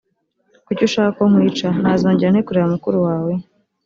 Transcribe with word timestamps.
kuki 0.65 0.81
ushaka 0.89 1.09
ko 1.17 1.23
nkwica 1.29 1.67
nazongera 1.81 2.31
nte 2.31 2.41
kureba 2.47 2.71
mukuru 2.73 2.97
wawe 3.07 3.33